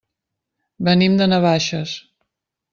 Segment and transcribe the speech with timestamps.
[0.87, 1.97] Venim de Navaixes.